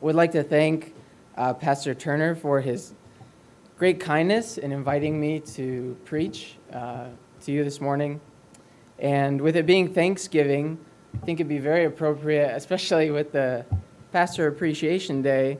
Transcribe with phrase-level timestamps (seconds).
[0.00, 0.94] would like to thank
[1.36, 2.94] uh, Pastor Turner for his
[3.76, 7.08] great kindness in inviting me to preach uh,
[7.42, 8.18] to you this morning.
[8.98, 10.78] And with it being Thanksgiving,
[11.14, 13.66] I think it'd be very appropriate, especially with the
[14.10, 15.58] Pastor Appreciation Day,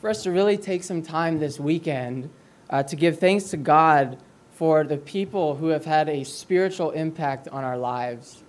[0.00, 2.30] for us to really take some time this weekend
[2.70, 4.16] uh, to give thanks to God
[4.52, 8.42] for the people who have had a spiritual impact on our lives,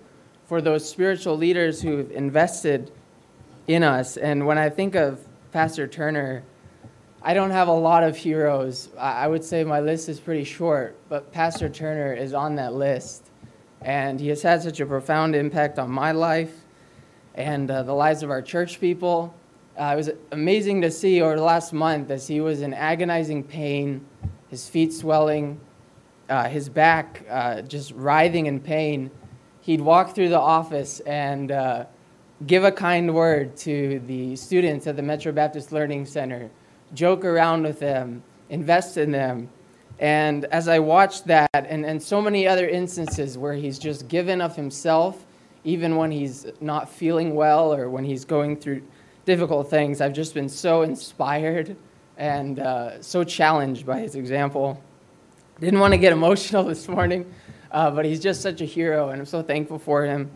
[0.46, 2.90] for those spiritual leaders who've invested
[3.66, 4.16] in us.
[4.16, 5.20] And when I think of
[5.54, 6.42] Pastor Turner,
[7.22, 8.88] I don't have a lot of heroes.
[8.98, 13.30] I would say my list is pretty short, but Pastor Turner is on that list.
[13.80, 16.52] And he has had such a profound impact on my life
[17.36, 19.32] and uh, the lives of our church people.
[19.78, 23.44] Uh, it was amazing to see over the last month as he was in agonizing
[23.44, 24.04] pain,
[24.48, 25.60] his feet swelling,
[26.28, 29.08] uh, his back uh, just writhing in pain.
[29.60, 31.84] He'd walk through the office and uh,
[32.46, 36.50] give a kind word to the students at the Metro Baptist Learning Center,
[36.92, 39.48] joke around with them, invest in them.
[40.00, 44.40] And as I watched that, and, and so many other instances where he's just given
[44.40, 45.24] of himself,
[45.62, 48.82] even when he's not feeling well or when he's going through
[49.24, 51.76] difficult things, I've just been so inspired
[52.16, 54.82] and uh, so challenged by his example.
[55.60, 57.32] Didn't want to get emotional this morning,
[57.70, 60.30] uh, but he's just such a hero, and I'm so thankful for him.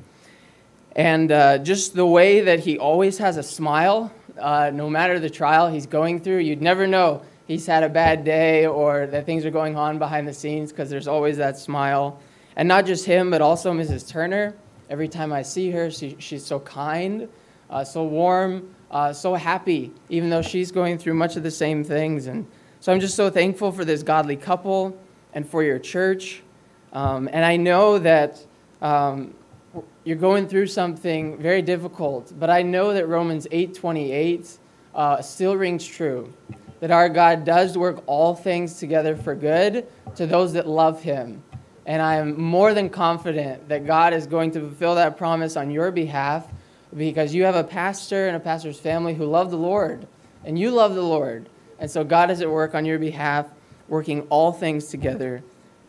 [0.98, 5.30] And uh, just the way that he always has a smile, uh, no matter the
[5.30, 9.46] trial he's going through, you'd never know he's had a bad day or that things
[9.46, 12.19] are going on behind the scenes because there's always that smile.
[12.56, 14.08] And not just him, but also Mrs.
[14.08, 14.56] Turner.
[14.91, 17.28] Every time I see her, she, she's so kind,
[17.70, 21.84] uh, so warm, uh, so happy, even though she's going through much of the same
[21.84, 22.26] things.
[22.26, 22.44] And
[22.80, 24.98] so I'm just so thankful for this godly couple
[25.32, 26.42] and for your church.
[26.92, 28.44] Um, and I know that
[28.82, 29.34] um,
[30.05, 34.58] you're going through something very difficult, but I know that Romans 8:28
[34.94, 36.33] uh, still rings true.
[36.80, 41.42] That our God does work all things together for good to those that love Him.
[41.86, 45.71] And I am more than confident that God is going to fulfill that promise on
[45.71, 46.47] your behalf
[46.97, 50.06] because you have a pastor and a pastor's family who love the Lord,
[50.44, 51.48] and you love the Lord.
[51.78, 53.47] And so God is at work on your behalf,
[53.88, 55.42] working all things together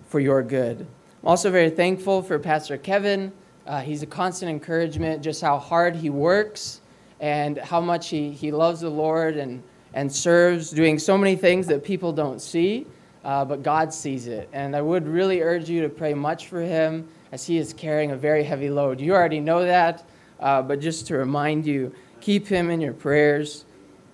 [0.07, 0.85] for your good.
[1.21, 3.31] I'm also very thankful for Pastor Kevin
[3.69, 6.81] uh, he's a constant encouragement, just how hard he works
[7.19, 9.61] and how much he, he loves the Lord and,
[9.93, 12.87] and serves, doing so many things that people don't see,
[13.23, 14.49] uh, but God sees it.
[14.53, 18.09] And I would really urge you to pray much for him as he is carrying
[18.09, 18.99] a very heavy load.
[18.99, 20.03] You already know that,
[20.39, 23.65] uh, but just to remind you, keep him in your prayers.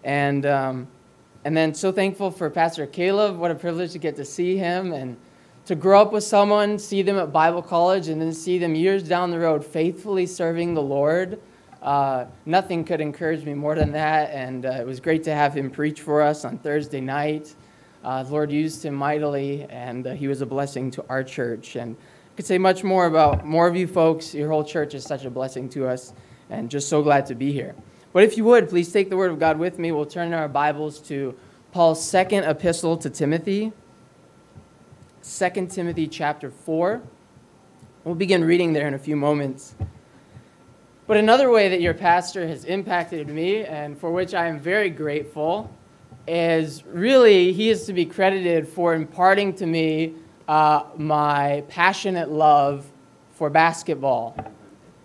[0.04, 0.90] And, um,
[1.46, 3.38] and then so thankful for Pastor Caleb.
[3.38, 5.16] What a privilege to get to see him and
[5.66, 9.04] to grow up with someone, see them at Bible college, and then see them years
[9.04, 11.40] down the road faithfully serving the Lord.
[11.82, 15.56] Uh, nothing could encourage me more than that, and uh, it was great to have
[15.56, 17.54] him preach for us on Thursday night.
[18.04, 21.76] Uh, the Lord used him mightily, and uh, he was a blessing to our church.
[21.76, 24.36] And I could say much more about more of you folks.
[24.36, 26.14] Your whole church is such a blessing to us,
[26.52, 27.74] and just so glad to be here.
[28.14, 29.92] But if you would, please take the word of God with me.
[29.92, 31.36] We'll turn our Bibles to
[31.72, 33.74] Paul's second epistle to Timothy.
[35.28, 37.02] 2 Timothy chapter 4.
[38.04, 39.74] We'll begin reading there in a few moments.
[41.08, 44.92] But another way that your pastor has impacted me, and for which I am very
[44.92, 45.72] grateful,
[46.28, 50.14] is really he is to be credited for imparting to me
[50.48, 52.86] uh, my passionate love
[53.34, 54.38] for basketball.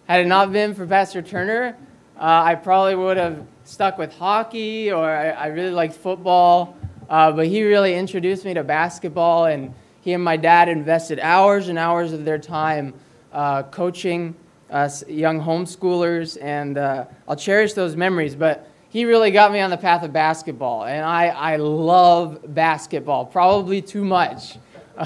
[0.07, 1.79] Had it not been for Pastor Turner,
[2.19, 6.77] uh, I probably would have stuck with hockey or I, I really liked football.
[7.09, 11.69] Uh, but he really introduced me to basketball and he and my dad invested hours
[11.69, 12.95] and hours of their time
[13.33, 14.35] uh, coaching
[14.71, 18.35] us young homeschoolers, and uh, I'll cherish those memories.
[18.35, 23.27] But he really got me on the path of basketball, and I, I love basketball,
[23.27, 24.59] probably too much.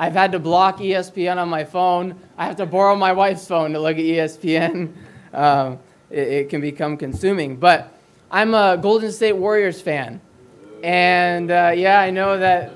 [0.00, 2.14] I've had to block ESPN on my phone.
[2.36, 4.92] I have to borrow my wife's phone to look at ESPN.
[5.30, 5.78] Um,
[6.08, 7.56] it, it, can become consuming.
[7.56, 7.92] But
[8.30, 10.22] I'm a Golden State Warriors fan.
[10.82, 12.72] And uh, yeah, I know that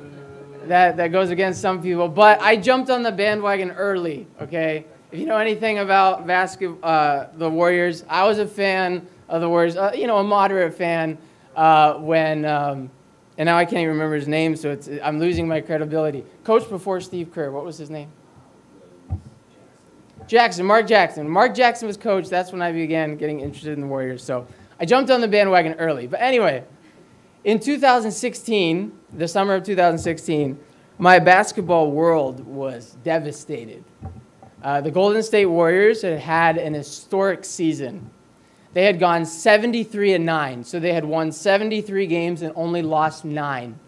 [0.69, 2.09] that, that goes against some people.
[2.09, 4.87] But I jumped on the bandwagon early, okay?
[5.11, 9.77] If you know anything about uh, the Warriors, I was a fan of the Warriors,
[9.77, 11.19] uh, you know, a moderate fan
[11.55, 12.91] uh, when, um,
[13.37, 16.25] and now I can't even remember his name, so it's, I'm losing my credibility.
[16.45, 18.11] Coach before Steve Kerr, what was his name?
[20.27, 21.29] Jackson, Mark Jackson.
[21.29, 22.29] Mark Jackson was coach.
[22.29, 24.23] That's when I began getting interested in the Warriors.
[24.23, 24.47] So
[24.81, 26.07] I jumped on the bandwagon early.
[26.07, 26.65] But anyway,
[27.45, 30.59] in 2016, the summer of 2016,
[30.99, 33.85] my basketball world was devastated.
[34.63, 38.11] Uh, the Golden State Warriors had had an historic season.
[38.75, 43.25] They had gone 73 and 9, so they had won 73 games and only lost
[43.25, 43.79] 9.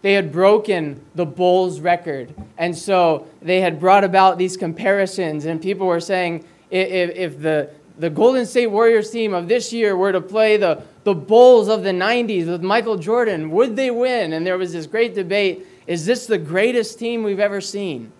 [0.00, 2.34] They had broken the Bulls record.
[2.56, 7.70] And so they had brought about these comparisons, and people were saying if, if the,
[7.98, 11.82] the Golden State Warriors team of this year were to play the, the Bulls of
[11.82, 14.32] the 90s with Michael Jordan, would they win?
[14.32, 18.12] And there was this great debate is this the greatest team we've ever seen?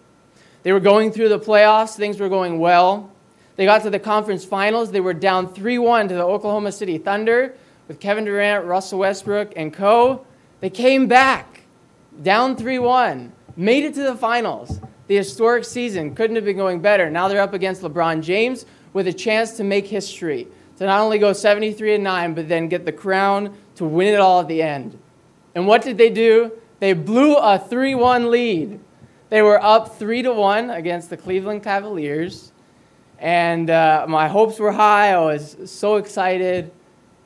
[0.62, 3.10] They were going through the playoffs, things were going well.
[3.56, 4.90] They got to the conference finals.
[4.90, 7.54] They were down 3 1 to the Oklahoma City Thunder
[7.86, 10.26] with Kevin Durant, Russell Westbrook, and co.
[10.60, 11.62] They came back
[12.22, 14.80] down 3 1, made it to the finals.
[15.08, 17.10] The historic season couldn't have been going better.
[17.10, 21.18] Now they're up against LeBron James with a chance to make history, to not only
[21.18, 24.62] go 73 and 9, but then get the crown to win it all at the
[24.62, 24.98] end.
[25.54, 26.52] And what did they do?
[26.80, 28.80] They blew a 3 1 lead.
[29.28, 32.52] They were up 3 to 1 against the Cleveland Cavaliers.
[33.18, 35.12] And uh, my hopes were high.
[35.12, 36.72] I was so excited.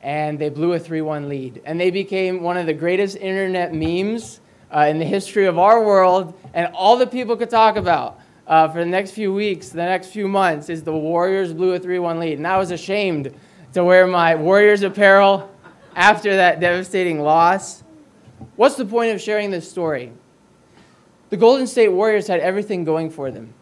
[0.01, 1.61] And they blew a 3 1 lead.
[1.65, 4.39] And they became one of the greatest internet memes
[4.75, 8.67] uh, in the history of our world, and all the people could talk about uh,
[8.69, 11.99] for the next few weeks, the next few months, is the Warriors blew a 3
[11.99, 12.37] 1 lead.
[12.37, 13.33] And I was ashamed
[13.73, 15.51] to wear my Warriors apparel
[15.95, 17.83] after that devastating loss.
[18.55, 20.11] What's the point of sharing this story?
[21.29, 23.53] The Golden State Warriors had everything going for them.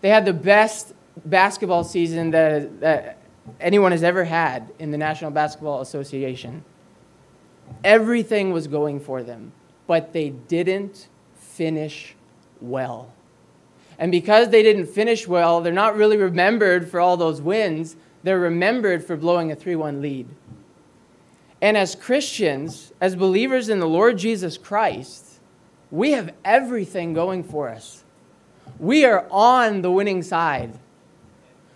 [0.00, 3.18] They had the best basketball season that, that
[3.60, 6.64] anyone has ever had in the National Basketball Association.
[7.84, 9.52] Everything was going for them
[9.86, 12.14] but they didn't finish
[12.60, 13.12] well.
[13.98, 17.96] And because they didn't finish well, they're not really remembered for all those wins.
[18.22, 20.28] They're remembered for blowing a 3 1 lead.
[21.62, 25.40] And as Christians, as believers in the Lord Jesus Christ,
[25.90, 28.04] we have everything going for us.
[28.78, 30.78] We are on the winning side.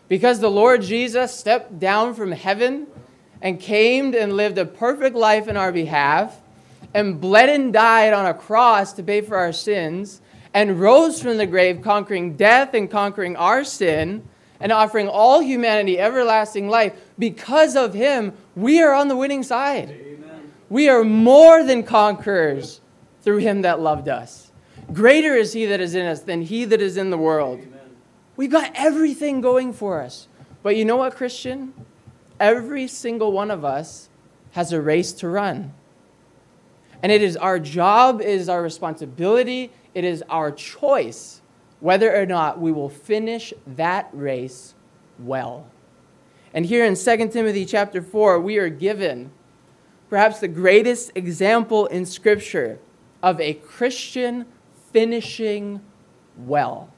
[0.08, 2.88] Because the Lord Jesus stepped down from heaven
[3.40, 6.40] and came and lived a perfect life in our behalf
[6.92, 10.20] and bled and died on a cross to pay for our sins,
[10.52, 14.26] and rose from the grave, conquering death and conquering our sin,
[14.58, 16.92] and offering all humanity everlasting life.
[17.18, 19.90] Because of him, we are on the winning side.
[19.90, 20.52] Amen.
[20.68, 22.80] We are more than conquerors
[23.22, 24.50] through him that loved us.
[24.92, 27.60] Greater is he that is in us than he that is in the world.
[27.60, 27.96] Amen.
[28.36, 30.26] We've got everything going for us.
[30.62, 31.72] But you know what, Christian?
[32.38, 34.08] Every single one of us
[34.52, 35.72] has a race to run.
[37.02, 41.40] And it is our job, it is our responsibility, it is our choice
[41.80, 44.74] whether or not we will finish that race
[45.18, 45.66] well.
[46.52, 49.30] And here in 2 Timothy chapter 4, we are given
[50.08, 52.78] perhaps the greatest example in Scripture
[53.22, 54.46] of a Christian
[54.92, 55.80] finishing
[56.36, 56.92] well.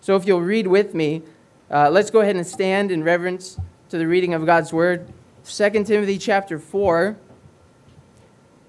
[0.00, 1.22] So if you'll read with me,
[1.70, 3.58] uh, let's go ahead and stand in reverence
[3.88, 5.12] to the reading of God's Word.
[5.44, 7.16] 2 Timothy chapter 4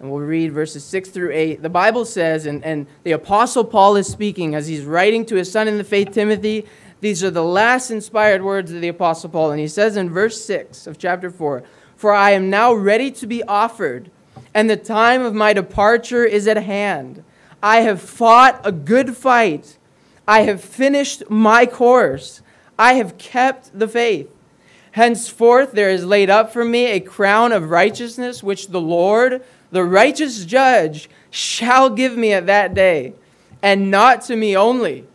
[0.05, 1.63] and we'll read verses 6 through 8.
[1.63, 5.51] The Bible says, and, and the Apostle Paul is speaking as he's writing to his
[5.51, 6.67] son in the faith, Timothy.
[7.01, 9.49] These are the last inspired words of the Apostle Paul.
[9.49, 11.63] And he says in verse 6 of chapter 4
[11.95, 14.11] For I am now ready to be offered,
[14.53, 17.23] and the time of my departure is at hand.
[17.63, 19.79] I have fought a good fight,
[20.27, 22.43] I have finished my course,
[22.77, 24.29] I have kept the faith.
[24.91, 29.43] Henceforth, there is laid up for me a crown of righteousness, which the Lord
[29.75, 33.13] the righteous judge shall give me at that day,
[33.61, 35.05] and not to me only,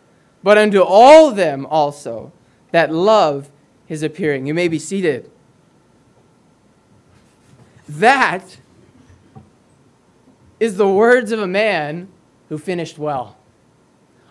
[0.43, 2.31] but unto all them also
[2.69, 3.49] that love
[3.87, 4.45] his appearing.
[4.45, 5.31] You may be seated.
[7.89, 8.59] That
[10.59, 12.07] is the words of a man
[12.49, 13.37] who finished well.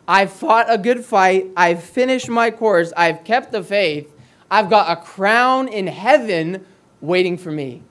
[0.06, 1.48] I've fought a good fight.
[1.56, 2.92] I've finished my course.
[2.96, 4.08] I've kept the faith.
[4.48, 6.64] I've got a crown in heaven
[7.00, 7.82] waiting for me.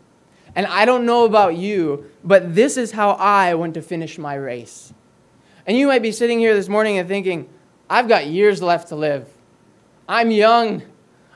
[0.56, 4.36] And I don't know about you, but this is how I want to finish my
[4.36, 4.94] race.
[5.66, 7.48] And you might be sitting here this morning and thinking,
[7.90, 9.30] I've got years left to live.
[10.08, 10.84] I'm young.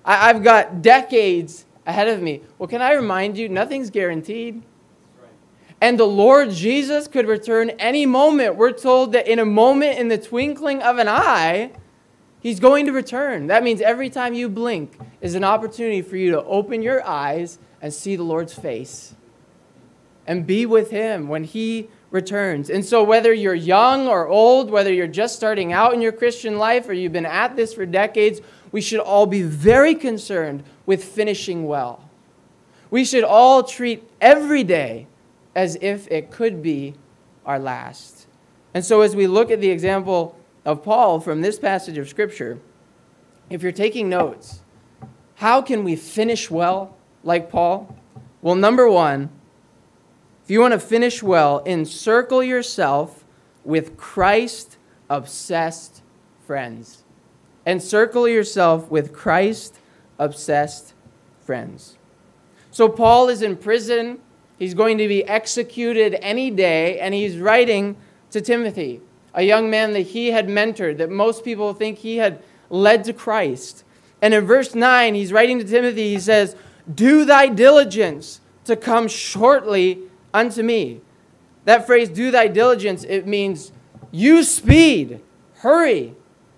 [0.03, 2.41] I- have got decades ahead of me.
[2.57, 4.63] Well, can I remind you, nothing's guaranteed.
[5.79, 8.55] And the Lord Jesus could return any moment.
[8.55, 11.71] We're told that in a moment, in the twinkling of an eye,
[12.39, 13.47] He's going to return.
[13.47, 17.57] That means every time you blink is an opportunity for you to open your eyes
[17.83, 19.13] and see the Lord's face
[20.25, 22.69] and be with Him when He returns.
[22.69, 26.57] And so, whether you're young or old, whether you're just starting out in your Christian
[26.57, 28.39] life or you've been at this for decades,
[28.71, 32.09] we should all be very concerned with finishing well.
[32.89, 35.07] We should all treat every day
[35.53, 36.95] as if it could be
[37.45, 38.27] our last.
[38.73, 42.59] And so, as we look at the example of Paul from this passage of Scripture,
[43.49, 44.61] if you're taking notes,
[45.35, 46.95] how can we finish well?
[47.23, 47.95] Like Paul?
[48.41, 49.29] Well, number one,
[50.43, 53.23] if you want to finish well, encircle yourself
[53.63, 54.77] with Christ
[55.09, 56.01] obsessed
[56.45, 57.03] friends.
[57.65, 59.79] Encircle yourself with Christ
[60.19, 60.93] obsessed
[61.41, 61.97] friends.
[62.71, 64.19] So, Paul is in prison.
[64.59, 67.95] He's going to be executed any day, and he's writing
[68.31, 68.99] to Timothy,
[69.33, 73.13] a young man that he had mentored, that most people think he had led to
[73.13, 73.83] Christ.
[74.21, 76.55] And in verse 9, he's writing to Timothy, he says,
[76.93, 79.99] Do thy diligence to come shortly
[80.33, 81.01] unto me.
[81.65, 83.71] That phrase, do thy diligence, it means
[84.11, 85.21] use speed,
[85.55, 86.13] hurry,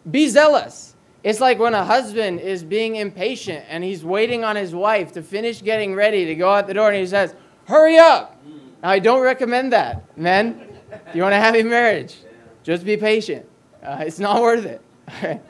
[0.10, 0.96] be zealous.
[1.24, 5.24] It's like when a husband is being impatient and he's waiting on his wife to
[5.24, 8.40] finish getting ready to go out the door and he says, Hurry up.
[8.84, 10.62] Now, I don't recommend that, men.
[11.08, 12.18] If you want a happy marriage,
[12.64, 13.48] just be patient.
[13.82, 14.82] Uh, it's not worth it.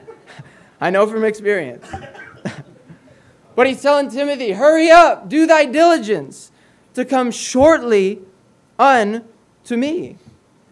[0.82, 1.86] I know from experience.
[3.56, 6.52] but he's telling Timothy, Hurry up, do thy diligence
[6.94, 8.22] to come shortly
[8.78, 10.18] unto me.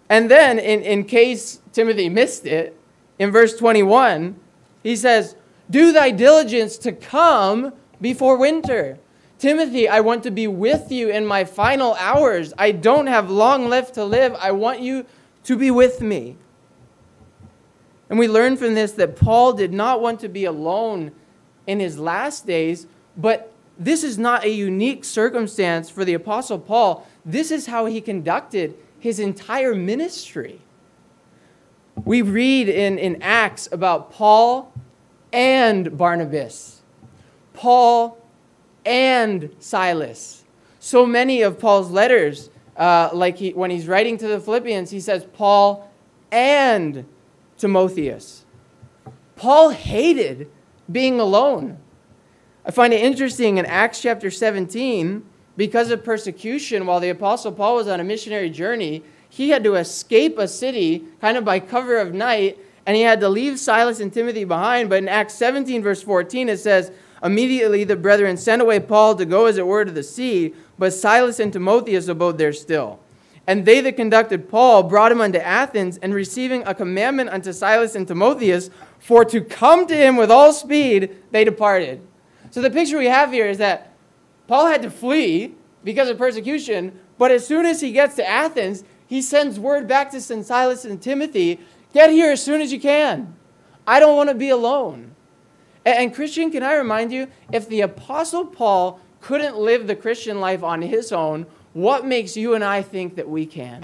[0.10, 2.78] And then, in, in case Timothy missed it,
[3.20, 4.36] in verse 21,
[4.82, 5.36] he says,
[5.70, 9.00] Do thy diligence to come before winter.
[9.40, 12.54] Timothy, I want to be with you in my final hours.
[12.58, 14.36] I don't have long left to live.
[14.40, 15.06] I want you
[15.46, 16.38] to be with me.
[18.10, 21.12] And we learn from this that Paul did not want to be alone
[21.68, 27.08] in his last days, but this is not a unique circumstance for the Apostle Paul.
[27.26, 30.62] This is how he conducted his entire ministry.
[32.06, 34.74] We read in, in Acts about Paul
[35.32, 36.82] and Barnabas,
[37.54, 38.18] Paul
[38.86, 40.44] and Silas.
[40.80, 45.00] So many of Paul's letters, uh, like he, when he's writing to the Philippians, he
[45.00, 45.90] says Paul
[46.32, 47.06] and
[47.58, 48.46] Timotheus.
[49.36, 50.50] Paul hated
[50.92, 51.78] being alone.
[52.66, 55.24] I find it interesting in Acts chapter 17,
[55.56, 59.76] because of persecution, while the Apostle Paul was on a missionary journey, he had to
[59.76, 64.00] escape a city kind of by cover of night, and he had to leave Silas
[64.00, 64.90] and Timothy behind.
[64.90, 66.92] But in Acts 17, verse 14, it says,
[67.24, 70.92] Immediately the brethren sent away Paul to go as it were to the sea, but
[70.92, 73.00] Silas and Timotheus abode there still.
[73.46, 77.96] And they that conducted Paul brought him unto Athens, and receiving a commandment unto Silas
[77.96, 78.70] and Timotheus
[79.00, 82.02] for to come to him with all speed, they departed.
[82.52, 83.94] So the picture we have here is that
[84.48, 88.84] Paul had to flee because of persecution, but as soon as he gets to Athens,
[89.08, 90.46] he sends word back to St.
[90.46, 91.60] Silas and Timothy
[91.94, 93.36] get here as soon as you can.
[93.86, 95.16] I don't want to be alone.
[95.86, 100.64] And, Christian, can I remind you, if the Apostle Paul couldn't live the Christian life
[100.64, 103.84] on his own, what makes you and I think that we can?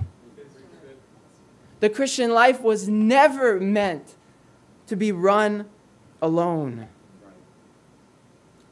[1.80, 4.16] The Christian life was never meant
[4.88, 5.66] to be run
[6.22, 6.88] alone.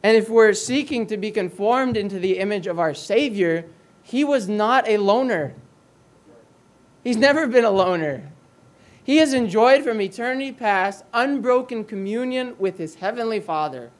[0.04, 3.66] And if we're seeking to be conformed into the image of our Savior,
[4.04, 5.56] he was not a loner.
[7.04, 8.32] He's never been a loner.
[9.04, 13.92] He has enjoyed from eternity past unbroken communion with his heavenly Father.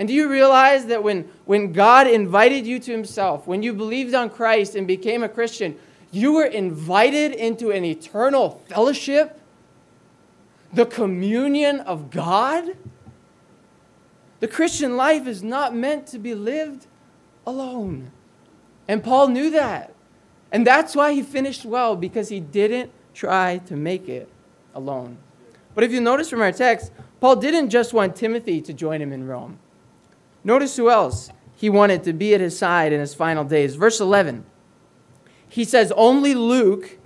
[0.00, 4.14] And do you realize that when, when God invited you to himself, when you believed
[4.14, 5.78] on Christ and became a Christian,
[6.10, 9.38] you were invited into an eternal fellowship,
[10.72, 12.78] the communion of God?
[14.40, 16.86] The Christian life is not meant to be lived
[17.46, 18.10] alone.
[18.88, 19.92] And Paul knew that.
[20.50, 24.30] And that's why he finished well, because he didn't try to make it
[24.74, 25.18] alone.
[25.74, 26.90] But if you notice from our text,
[27.20, 29.58] Paul didn't just want Timothy to join him in Rome.
[30.44, 33.74] Notice who else he wanted to be at his side in his final days.
[33.74, 34.44] Verse 11,
[35.48, 36.98] he says, Only Luke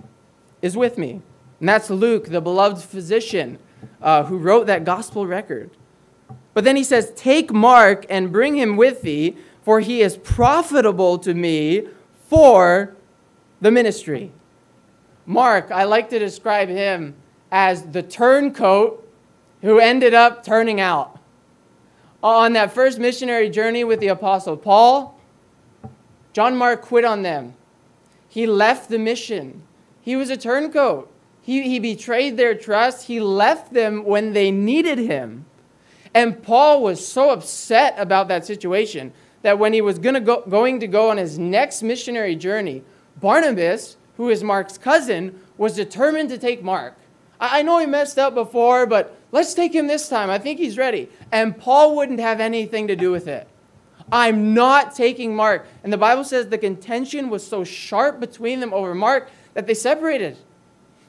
[0.63, 1.23] is with me.
[1.61, 3.59] And that's Luke, the beloved physician
[4.01, 5.71] uh, who wrote that gospel record.
[6.53, 11.19] But then he says, Take Mark and bring him with thee, for he is profitable
[11.19, 11.89] to me
[12.29, 12.95] for
[13.61, 14.31] the ministry.
[15.27, 17.15] Mark, I like to describe him
[17.51, 19.01] as the turncoat
[19.63, 21.19] who ended up turning out.
[22.25, 25.21] On that first missionary journey with the Apostle Paul,
[26.33, 27.53] John Mark quit on them.
[28.31, 29.63] He left the mission.
[30.01, 31.13] He was a turncoat.
[31.43, 33.09] He, he betrayed their trust.
[33.09, 35.45] He left them when they needed him.
[36.15, 39.13] And Paul was so upset about that situation
[39.43, 42.83] that when he was gonna go, going to go on his next missionary journey,
[43.21, 46.97] Barnabas, who is Mark's cousin, was determined to take Mark.
[47.39, 50.31] I, I know he messed up before, but let's take him this time.
[50.31, 51.09] I think he's ready.
[51.33, 53.49] And Paul wouldn't have anything to do with it.
[54.13, 55.67] I'm not taking Mark.
[55.83, 59.75] And the Bible says the contention was so sharp between them over Mark that they
[59.75, 60.39] separated.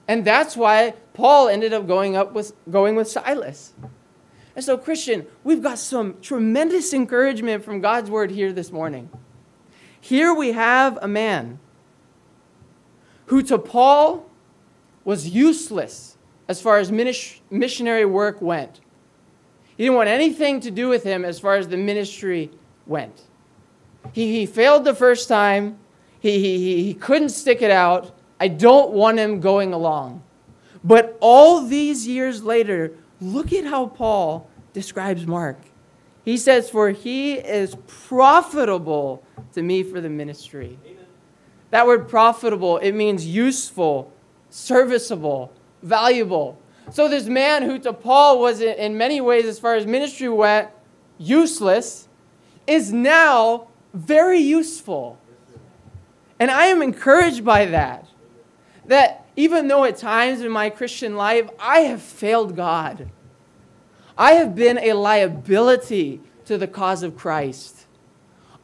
[0.07, 3.73] And that's why Paul ended up going up with going with Silas.
[4.55, 9.09] And so, Christian, we've got some tremendous encouragement from God's word here this morning.
[10.01, 11.59] Here we have a man
[13.27, 14.27] who to Paul
[15.03, 16.14] was useless
[16.47, 18.79] as far as missionary work went.
[19.77, 22.51] He didn't want anything to do with him as far as the ministry
[22.85, 23.23] went.
[24.13, 25.77] He, he failed the first time,
[26.19, 28.15] he, he, he couldn't stick it out.
[28.39, 30.23] I don't want him going along.
[30.83, 35.57] But all these years later, look at how Paul describes Mark.
[36.23, 39.23] He says, For he is profitable
[39.53, 40.77] to me for the ministry.
[40.85, 41.05] Amen.
[41.69, 44.11] That word profitable, it means useful,
[44.49, 45.51] serviceable,
[45.85, 46.59] valuable.
[46.91, 50.69] So, this man who to Paul was in many ways, as far as ministry went,
[51.17, 52.07] useless,
[52.67, 55.17] is now very useful.
[56.39, 58.05] And I am encouraged by that.
[58.85, 63.09] That even though at times in my Christian life I have failed God,
[64.17, 67.85] I have been a liability to the cause of Christ.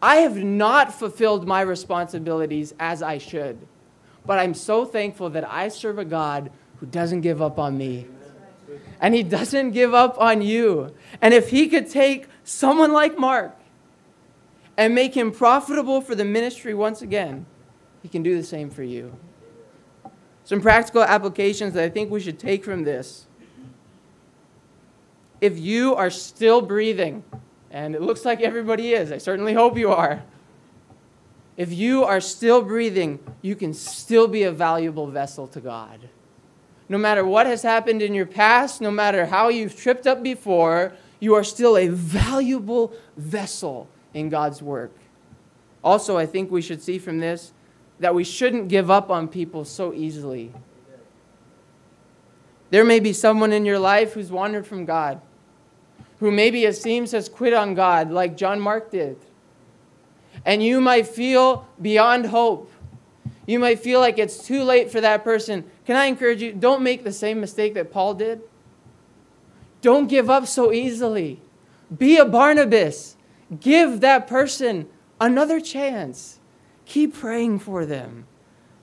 [0.01, 3.67] I have not fulfilled my responsibilities as I should.
[4.25, 6.51] But I'm so thankful that I serve a God
[6.81, 8.07] who doesn't give up on me.
[8.99, 10.93] And he doesn't give up on you.
[11.21, 13.55] And if he could take someone like Mark
[14.75, 17.45] and make him profitable for the ministry once again,
[18.01, 19.15] he can do the same for you.
[20.43, 23.27] Some practical applications that I think we should take from this.
[25.39, 27.23] If you are still breathing,
[27.69, 30.23] and it looks like everybody is, I certainly hope you are.
[31.57, 36.09] If you are still breathing, you can still be a valuable vessel to God.
[36.91, 40.91] No matter what has happened in your past, no matter how you've tripped up before,
[41.21, 44.91] you are still a valuable vessel in God's work.
[45.85, 47.53] Also, I think we should see from this
[48.01, 50.51] that we shouldn't give up on people so easily.
[52.71, 55.21] There may be someone in your life who's wandered from God,
[56.19, 59.15] who maybe it seems has quit on God, like John Mark did.
[60.43, 62.69] And you might feel beyond hope.
[63.45, 65.65] You might feel like it's too late for that person.
[65.85, 66.53] Can I encourage you?
[66.53, 68.41] Don't make the same mistake that Paul did.
[69.81, 71.41] Don't give up so easily.
[71.95, 73.17] Be a Barnabas.
[73.59, 74.87] Give that person
[75.19, 76.39] another chance.
[76.85, 78.25] Keep praying for them.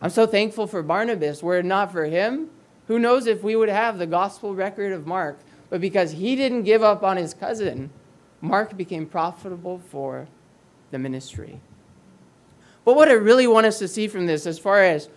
[0.00, 1.42] I'm so thankful for Barnabas.
[1.42, 2.50] Were it not for him,
[2.86, 5.38] who knows if we would have the gospel record of Mark.
[5.70, 7.90] But because he didn't give up on his cousin,
[8.40, 10.28] Mark became profitable for
[10.90, 11.60] the ministry.
[12.88, 15.10] But what I really want us to see from this, as far as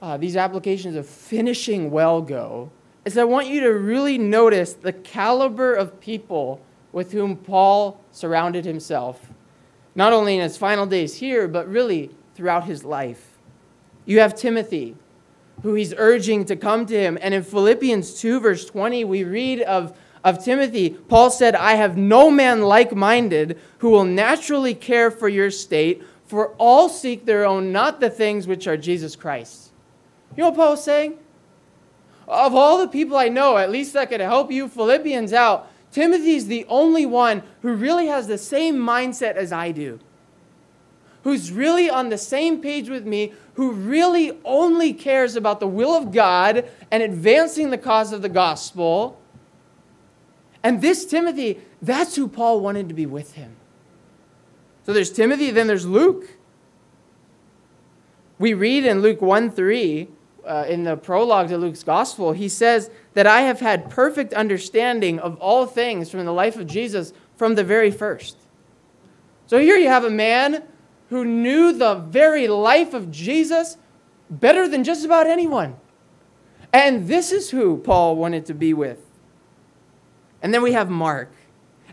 [0.00, 2.70] uh, these applications of finishing well go,
[3.04, 6.60] is I want you to really notice the caliber of people
[6.92, 9.32] with whom Paul surrounded himself
[9.96, 13.36] not only in his final days here, but really throughout his life.
[14.04, 14.94] You have Timothy,
[15.64, 17.18] who he's urging to come to him.
[17.20, 21.96] And in Philippians 2, verse 20, we read of, of Timothy, Paul said, I have
[21.96, 27.44] no man like minded who will naturally care for your state, for all seek their
[27.44, 29.72] own, not the things which are Jesus Christ.
[30.36, 31.18] You know what Paul's saying?
[32.28, 36.46] Of all the people I know, at least that could help you Philippians out, Timothy's
[36.46, 39.98] the only one who really has the same mindset as I do,
[41.24, 45.96] who's really on the same page with me, who really only cares about the will
[45.96, 49.20] of God and advancing the cause of the gospel.
[50.62, 53.56] And this Timothy, that's who Paul wanted to be with him.
[54.90, 56.30] So there's Timothy, then there's Luke.
[58.40, 60.08] We read in Luke 1 3
[60.44, 65.20] uh, in the prologue to Luke's gospel, he says that I have had perfect understanding
[65.20, 68.36] of all things from the life of Jesus from the very first.
[69.46, 70.64] So here you have a man
[71.10, 73.76] who knew the very life of Jesus
[74.28, 75.76] better than just about anyone.
[76.72, 78.98] And this is who Paul wanted to be with.
[80.42, 81.30] And then we have Mark.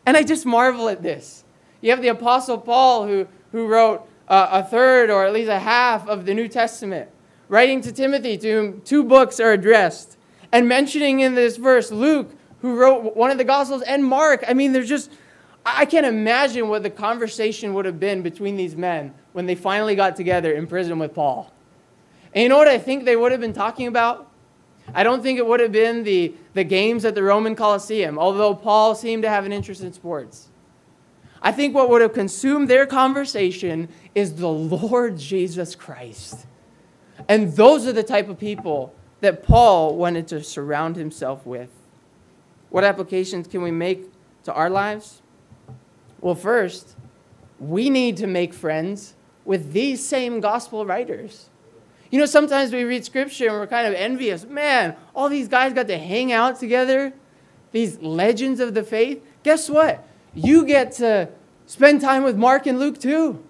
[0.03, 1.43] And I just marvel at this.
[1.81, 5.59] You have the Apostle Paul who, who wrote uh, a third or at least a
[5.59, 7.09] half of the New Testament
[7.49, 10.17] writing to Timothy, to whom two books are addressed,
[10.51, 12.29] and mentioning in this verse Luke,
[12.61, 14.43] who wrote one of the Gospels, and Mark.
[14.47, 15.11] I mean, there's just,
[15.65, 19.95] I can't imagine what the conversation would have been between these men when they finally
[19.95, 21.53] got together in prison with Paul.
[22.33, 24.31] And you know what I think they would have been talking about?
[24.93, 28.55] I don't think it would have been the, the games at the Roman Colosseum, although
[28.55, 30.49] Paul seemed to have an interest in sports.
[31.41, 36.45] I think what would have consumed their conversation is the Lord Jesus Christ.
[37.27, 41.69] And those are the type of people that Paul wanted to surround himself with.
[42.69, 44.11] What applications can we make
[44.43, 45.21] to our lives?
[46.21, 46.95] Well, first,
[47.59, 51.49] we need to make friends with these same gospel writers.
[52.11, 54.45] You know, sometimes we read scripture and we're kind of envious.
[54.45, 57.13] Man, all these guys got to hang out together.
[57.71, 60.05] these legends of the faith, guess what?
[60.37, 61.29] You get to
[61.65, 63.43] spend time with Mark and Luke too.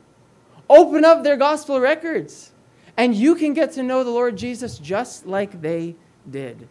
[0.69, 2.53] Open up their gospel records,
[2.95, 5.97] and you can get to know the Lord Jesus just like they
[6.31, 6.69] did.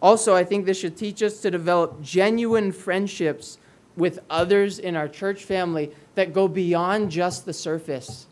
[0.00, 3.58] Also, I think this should teach us to develop genuine friendships
[3.96, 8.28] with others in our church family that go beyond just the surface.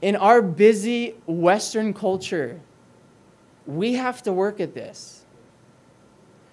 [0.00, 2.58] In our busy Western culture,
[3.66, 5.19] we have to work at this.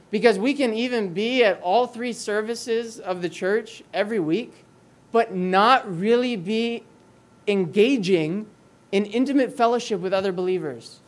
[0.10, 4.54] Because we can even be at all three services of the church every week,
[5.12, 6.84] but not really be
[7.48, 8.48] engaging
[8.92, 11.00] in intimate fellowship with other believers.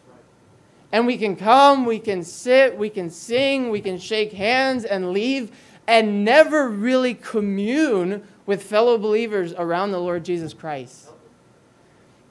[0.91, 5.12] And we can come, we can sit, we can sing, we can shake hands and
[5.12, 5.51] leave,
[5.88, 11.09] and never really commune with fellow believers around the Lord Jesus Christ.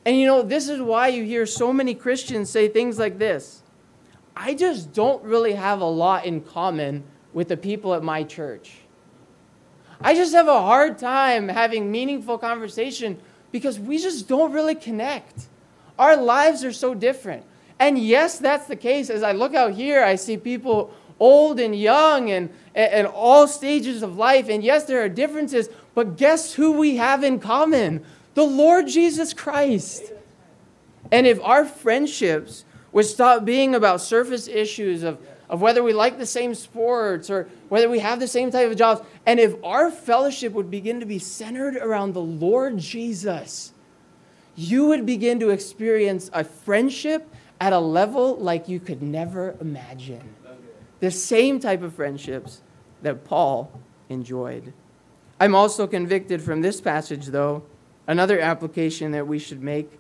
[0.05, 3.63] And you know, this is why you hear so many Christians say things like this
[4.41, 8.73] I just don't really have a lot in common with the people at my church.
[10.01, 13.19] I just have a hard time having meaningful conversation
[13.51, 15.49] because we just don't really connect.
[15.99, 17.45] Our lives are so different.
[17.81, 19.11] And yes, that's the case.
[19.11, 24.05] As I look out here, I see people old and young and at all stages
[24.05, 24.49] of life.
[24.49, 28.05] And yes, there are differences, but guess who we have in common?
[28.35, 30.13] The Lord Jesus Christ.
[31.11, 36.19] And if our friendships would stop being about surface issues of of whether we like
[36.19, 39.01] the same sports or whether we have the same type of jobs.
[39.27, 43.73] And if our fellowship would begin to be centered around the Lord Jesus,
[44.57, 47.27] you would begin to experience a friendship
[47.61, 50.35] at a level like you could never imagine.
[51.01, 52.61] The same type of friendships
[53.03, 53.71] that Paul
[54.09, 54.73] enjoyed.
[55.41, 57.63] I'm also convicted from this passage, though,
[58.07, 59.93] another application that we should make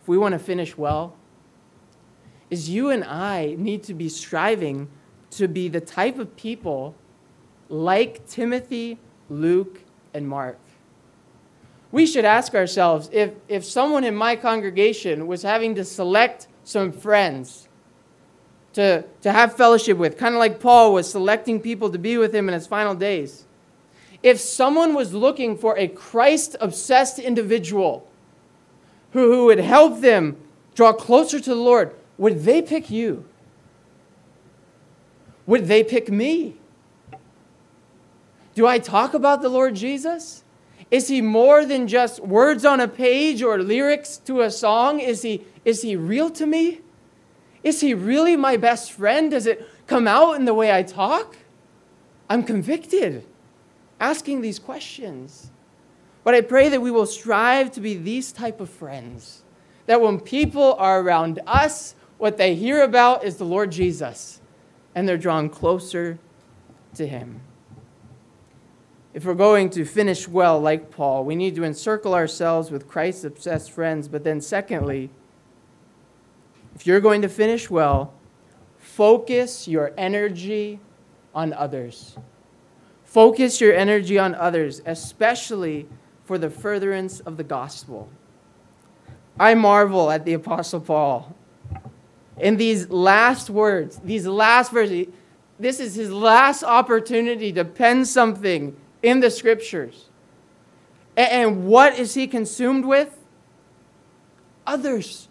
[0.00, 1.17] if we want to finish well
[2.50, 4.88] is you and I need to be striving
[5.30, 6.94] to be the type of people
[7.68, 9.82] like Timothy, Luke,
[10.14, 10.58] and Mark.
[11.90, 16.92] We should ask ourselves if, if someone in my congregation was having to select some
[16.92, 17.68] friends
[18.74, 22.34] to, to have fellowship with, kind of like Paul was selecting people to be with
[22.34, 23.46] him in his final days.
[24.22, 28.08] If someone was looking for a Christ obsessed individual
[29.12, 30.36] who, who would help them
[30.74, 33.24] draw closer to the Lord, would they pick you?
[35.46, 36.56] Would they pick me?
[38.54, 40.44] Do I talk about the Lord Jesus?
[40.90, 45.00] Is he more than just words on a page or lyrics to a song?
[45.00, 46.80] Is he, is he real to me?
[47.62, 49.30] Is he really my best friend?
[49.30, 51.36] Does it come out in the way I talk?
[52.28, 53.24] I'm convicted
[54.00, 55.50] asking these questions.
[56.24, 59.42] But I pray that we will strive to be these type of friends.
[59.86, 64.40] That when people are around us, what they hear about is the Lord Jesus,
[64.94, 66.18] and they're drawn closer
[66.94, 67.40] to him.
[69.14, 73.24] If we're going to finish well like Paul, we need to encircle ourselves with Christ
[73.24, 74.06] obsessed friends.
[74.06, 75.10] But then, secondly,
[76.74, 78.12] if you're going to finish well,
[78.78, 80.80] focus your energy
[81.34, 82.16] on others.
[83.04, 85.88] Focus your energy on others, especially
[86.24, 88.08] for the furtherance of the gospel.
[89.40, 91.34] I marvel at the Apostle Paul
[92.40, 95.08] in these last words, these last verses,
[95.58, 100.08] this is his last opportunity to pen something in the scriptures.
[101.16, 103.16] And what is he consumed with?
[104.66, 105.28] Others.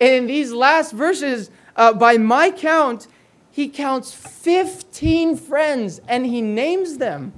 [0.00, 3.08] And in these last verses, uh, by my count,
[3.50, 7.32] he counts 15 friends and he names them.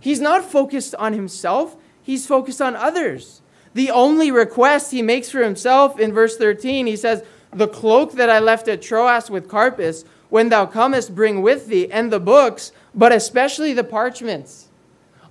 [0.00, 3.42] He's not focused on himself, he's focused on others.
[3.76, 8.30] The only request he makes for himself in verse 13, he says, The cloak that
[8.30, 12.72] I left at Troas with Carpus, when thou comest, bring with thee, and the books,
[12.94, 14.68] but especially the parchments.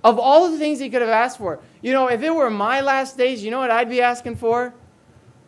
[0.04, 2.80] Of all the things he could have asked for, you know, if it were my
[2.82, 4.72] last days, you know what I'd be asking for?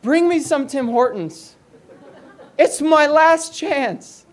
[0.03, 1.55] Bring me some Tim Hortons.
[2.59, 4.27] It's my last chance.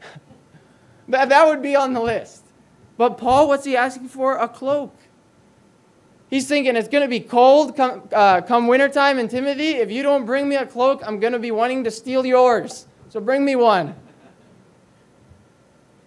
[1.08, 2.44] that, that would be on the list.
[2.96, 4.36] But Paul, what's he asking for?
[4.36, 4.94] A cloak.
[6.30, 9.70] He's thinking it's going to be cold come, uh, come wintertime in Timothy.
[9.70, 12.86] If you don't bring me a cloak, I'm going to be wanting to steal yours.
[13.08, 13.96] So bring me one.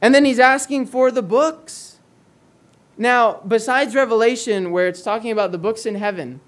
[0.01, 1.99] And then he's asking for the books.
[2.97, 6.39] Now, besides Revelation, where it's talking about the books in heaven,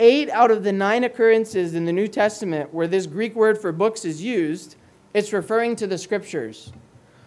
[0.00, 3.70] eight out of the nine occurrences in the New Testament where this Greek word for
[3.70, 4.76] books is used,
[5.14, 6.72] it's referring to the scriptures.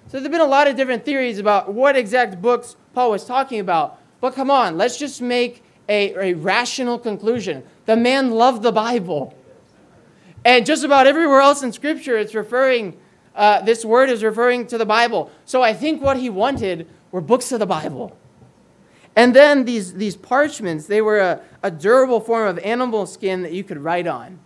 [0.08, 3.26] So there have been a lot of different theories about what exact books Paul was
[3.26, 4.02] talking about.
[4.20, 7.64] But come on, let's just make a, a rational conclusion.
[7.86, 9.34] The man loved the Bible.
[10.44, 12.98] And just about everywhere else in Scripture, it's referring
[13.36, 15.30] uh, this word is referring to the Bible.
[15.44, 18.18] So I think what he wanted were books of the Bible.
[19.16, 23.54] And then these, these parchments, they were a, a durable form of animal skin that
[23.54, 24.40] you could write on.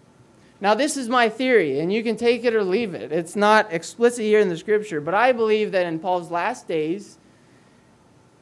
[0.62, 3.12] Now, this is my theory, and you can take it or leave it.
[3.12, 7.18] It's not explicit here in the scripture, but I believe that in Paul's last days,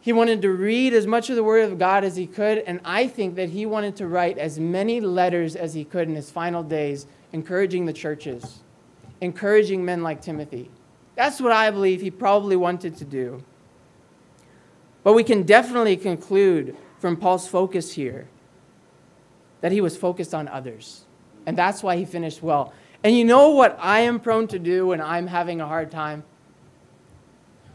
[0.07, 2.79] he wanted to read as much of the Word of God as he could, and
[2.85, 6.31] I think that he wanted to write as many letters as he could in his
[6.31, 8.59] final days, encouraging the churches,
[9.19, 10.71] encouraging men like Timothy.
[11.15, 13.43] That's what I believe he probably wanted to do.
[15.03, 18.29] But we can definitely conclude from Paul's focus here
[19.59, 21.03] that he was focused on others.
[21.45, 22.73] And that's why he finished well.
[23.03, 26.23] And you know what I am prone to do when I'm having a hard time?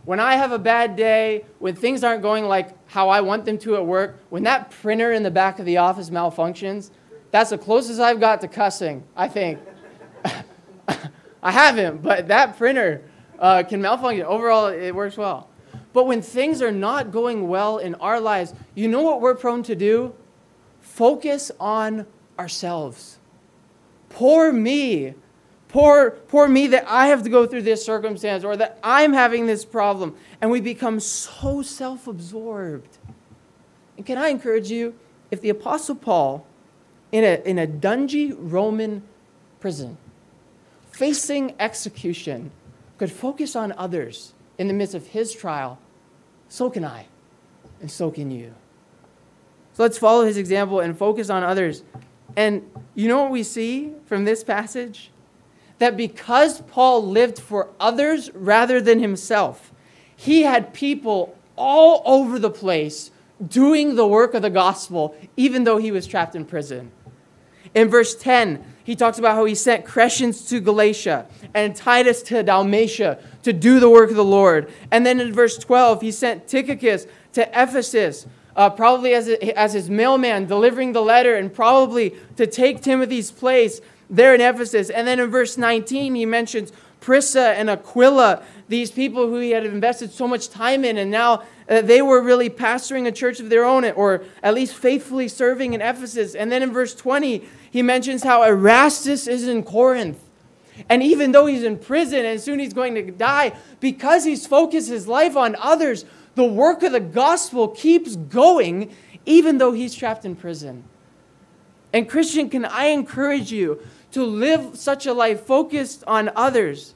[0.04, 3.56] When I have a bad day, when things aren't going like how I want them
[3.58, 6.90] to at work, when that printer in the back of the office malfunctions,
[7.30, 9.60] that's the closest I've got to cussing, I think.
[11.42, 13.02] I haven't, but that printer
[13.38, 14.26] uh, can malfunction.
[14.26, 15.48] Overall, it works well.
[15.92, 19.62] But when things are not going well in our lives, you know what we're prone
[19.64, 20.14] to do?
[20.80, 22.06] Focus on
[22.38, 23.18] ourselves.
[24.08, 25.14] Poor me.
[25.72, 29.46] Poor, poor me that I have to go through this circumstance or that I'm having
[29.46, 30.14] this problem.
[30.40, 32.98] And we become so self absorbed.
[33.96, 34.94] And can I encourage you?
[35.30, 36.46] If the Apostle Paul,
[37.11, 39.02] in a, in a dungy Roman
[39.61, 39.96] prison,
[40.90, 42.50] facing execution,
[42.98, 45.78] could focus on others in the midst of his trial,
[46.50, 47.06] so can I,
[47.80, 48.52] and so can you.
[49.72, 51.82] So let's follow his example and focus on others.
[52.37, 55.11] And you know what we see from this passage?
[55.83, 59.73] That because Paul lived for others rather than himself,
[60.14, 63.11] he had people all over the place
[63.45, 66.92] doing the work of the gospel, even though he was trapped in prison.
[67.75, 72.45] In verse 10, he talks about how he sent Crescens to Galatia and Titus to
[72.45, 74.73] Dalmatia to do the work of the Lord.
[74.92, 79.73] And then in verse 12, he sent Tychicus to Ephesus, uh, probably as, a, as
[79.73, 83.81] his mailman delivering the letter and probably to take Timothy's place
[84.12, 84.90] there in Ephesus.
[84.90, 86.70] And then in verse 19, he mentions
[87.01, 91.42] Prisca and Aquila, these people who he had invested so much time in, and now
[91.68, 95.72] uh, they were really pastoring a church of their own, or at least faithfully serving
[95.72, 96.37] in Ephesus.
[96.37, 100.20] And then in verse 20, he mentions how Erastus is in Corinth.
[100.88, 104.88] And even though he's in prison and soon he's going to die, because he's focused
[104.88, 108.94] his life on others, the work of the gospel keeps going
[109.27, 110.85] even though he's trapped in prison.
[111.92, 113.81] And, Christian, can I encourage you
[114.12, 116.94] to live such a life focused on others?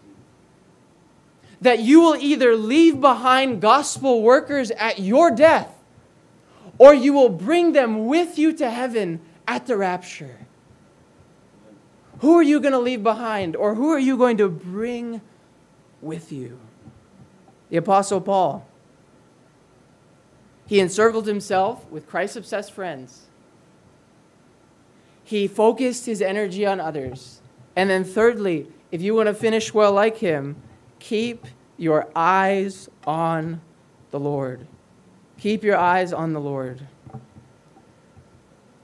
[1.60, 5.76] That you will either leave behind gospel workers at your death
[6.78, 10.46] or you will bring them with you to heaven at the rapture.
[12.20, 15.20] Who are you going to leave behind, or who are you going to bring
[16.00, 16.58] with you?
[17.68, 18.66] The Apostle Paul.
[20.66, 23.25] He encircled himself with Christ obsessed friends.
[25.26, 27.40] He focused his energy on others.
[27.74, 30.54] And then, thirdly, if you want to finish well like him,
[31.00, 33.60] keep your eyes on
[34.12, 34.68] the Lord.
[35.40, 36.86] Keep your eyes on the Lord.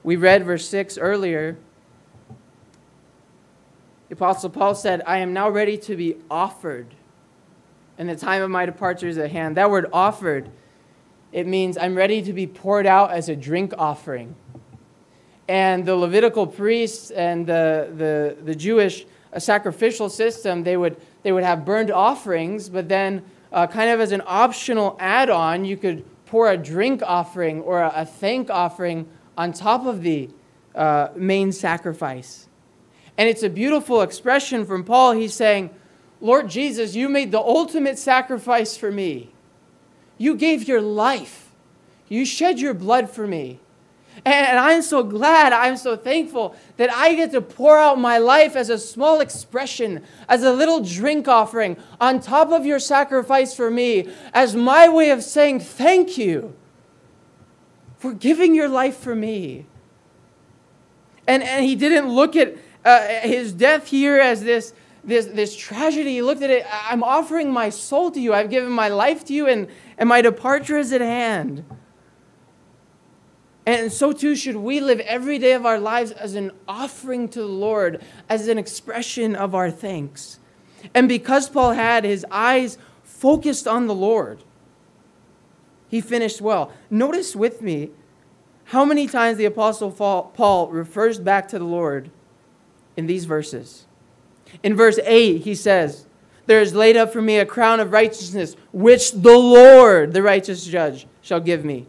[0.03, 1.57] We read verse 6 earlier.
[4.09, 6.87] The Apostle Paul said, I am now ready to be offered,
[7.97, 9.55] and the time of my departure is at hand.
[9.55, 10.51] That word offered,
[11.31, 14.35] it means I'm ready to be poured out as a drink offering.
[15.47, 21.31] And the Levitical priests and the, the, the Jewish uh, sacrificial system, they would, they
[21.31, 25.77] would have burned offerings, but then, uh, kind of as an optional add on, you
[25.77, 30.29] could pour a drink offering or a, a thank offering on top of the
[30.75, 32.47] uh, main sacrifice.
[33.17, 35.11] And it's a beautiful expression from Paul.
[35.11, 35.69] He's saying,
[36.19, 39.31] Lord Jesus, you made the ultimate sacrifice for me.
[40.17, 41.51] You gave your life.
[42.07, 43.59] You shed your blood for me.
[44.25, 48.55] And I'm so glad, I'm so thankful that I get to pour out my life
[48.55, 53.69] as a small expression, as a little drink offering on top of your sacrifice for
[53.69, 56.55] me, as my way of saying thank you
[57.97, 59.65] for giving your life for me.
[61.27, 64.73] And, and he didn't look at uh, his death here as this,
[65.03, 66.15] this, this tragedy.
[66.15, 68.33] He looked at it, I'm offering my soul to you.
[68.33, 71.65] I've given my life to you, and, and my departure is at hand.
[73.65, 77.39] And so too should we live every day of our lives as an offering to
[77.39, 80.39] the Lord, as an expression of our thanks.
[80.93, 84.43] And because Paul had his eyes focused on the Lord,
[85.87, 86.73] he finished well.
[86.89, 87.91] Notice with me
[88.65, 92.09] how many times the Apostle Paul refers back to the Lord
[92.97, 93.85] in these verses.
[94.61, 96.05] In verse 8, he says,
[96.45, 100.65] there is laid up for me a crown of righteousness, which the Lord, the righteous
[100.65, 101.87] judge, shall give me.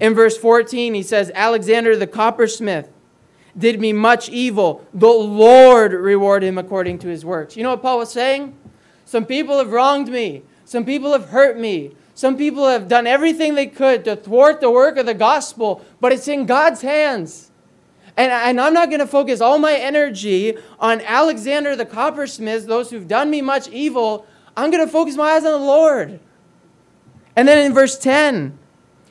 [0.00, 2.90] In verse 14, he says, Alexander the coppersmith
[3.56, 4.86] did me much evil.
[4.92, 7.56] The Lord reward him according to his works.
[7.56, 8.56] You know what Paul was saying?
[9.04, 10.42] Some people have wronged me.
[10.64, 11.92] Some people have hurt me.
[12.14, 16.12] Some people have done everything they could to thwart the work of the gospel, but
[16.12, 17.50] it's in God's hands.
[18.16, 22.90] And, and I'm not going to focus all my energy on Alexander the coppersmith, those
[22.90, 24.26] who've done me much evil.
[24.56, 26.18] I'm going to focus my eyes on the Lord.
[27.36, 28.58] And then in verse 10,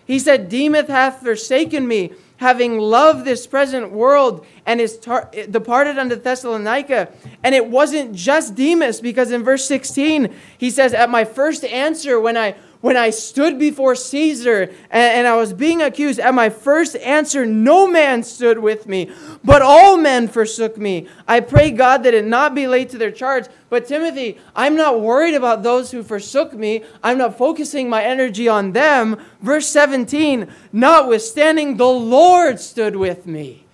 [0.06, 5.98] he said, Demas hath forsaken me, having loved this present world, and is tar- departed
[5.98, 7.10] unto Thessalonica.
[7.44, 12.20] And it wasn't just Demas, because in verse 16, he says, At my first answer,
[12.20, 12.56] when I
[12.86, 17.44] when I stood before Caesar and, and, I was being accused, at my first answer,
[17.44, 19.10] no man stood with me,
[19.44, 21.08] but all men forsook me.
[21.28, 23.48] I pray God that it not be laid to their charge.
[23.70, 26.84] But Timothy, I'm not worried about those who forsook me.
[27.02, 29.20] I'm not focusing my energy on them.
[29.42, 33.66] Verse 17, notwithstanding, the Lord stood with me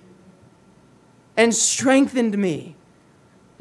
[1.35, 2.77] and strengthened me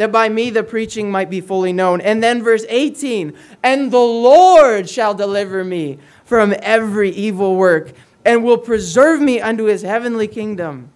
[0.01, 2.01] that by me the preaching might be fully known.
[2.01, 7.93] And then verse 18, and the Lord shall deliver me from every evil work
[8.25, 10.91] and will preserve me unto his heavenly kingdom.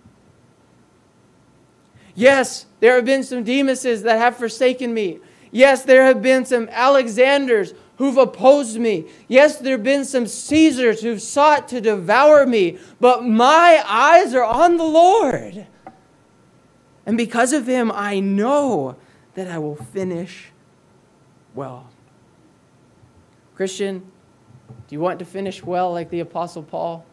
[2.14, 5.18] Yes, there have been some Demases that have forsaken me.
[5.50, 9.04] Yes, there have been some Alexanders who've opposed me.
[9.28, 12.78] Yes, there have been some Caesars who've sought to devour me.
[13.00, 15.66] But my eyes are on the Lord.
[17.06, 18.96] And because of him, I know
[19.34, 20.50] that I will finish
[21.54, 21.88] well.
[23.54, 24.00] Christian,
[24.88, 27.04] do you want to finish well like the Apostle Paul?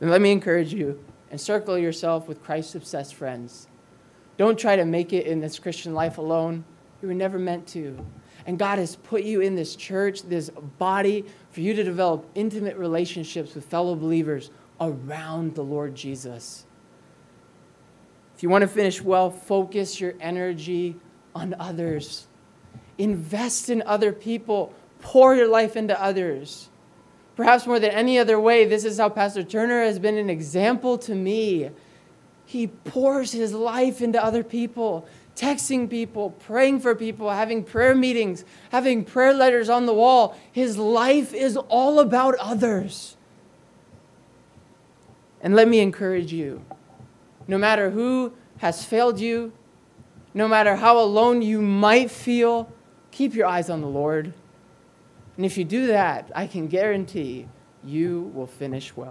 [0.00, 3.68] Then let me encourage you encircle yourself with Christ obsessed friends.
[4.36, 6.64] Don't try to make it in this Christian life alone.
[7.02, 7.98] You were never meant to.
[8.46, 12.76] And God has put you in this church, this body, for you to develop intimate
[12.76, 16.65] relationships with fellow believers around the Lord Jesus.
[18.36, 20.96] If you want to finish well, focus your energy
[21.34, 22.26] on others.
[22.98, 24.74] Invest in other people.
[25.00, 26.68] Pour your life into others.
[27.34, 30.98] Perhaps more than any other way, this is how Pastor Turner has been an example
[30.98, 31.70] to me.
[32.44, 38.44] He pours his life into other people, texting people, praying for people, having prayer meetings,
[38.70, 40.36] having prayer letters on the wall.
[40.52, 43.16] His life is all about others.
[45.40, 46.64] And let me encourage you
[47.48, 49.52] no matter who has failed you,
[50.34, 52.72] no matter how alone you might feel,
[53.10, 54.32] keep your eyes on the Lord.
[55.36, 57.48] And if you do that, I can guarantee
[57.84, 59.04] you will finish well.